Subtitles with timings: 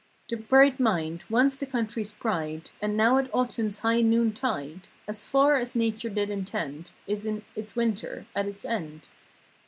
[0.29, 5.27] The bright mind, once the country's pride And now at Autumn's high noon tide, As
[5.27, 6.89] far as Nature did intend.
[7.05, 9.03] Is in its Winter; at its end.